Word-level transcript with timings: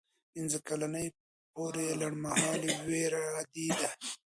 پنځه 0.31 0.59
کلنۍ 0.67 1.07
پورې 1.53 1.85
لنډمهاله 2.01 2.71
ویره 2.87 3.23
عادي 3.33 3.67
ده. 3.79 3.89